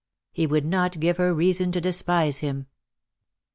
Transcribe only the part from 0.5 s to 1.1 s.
not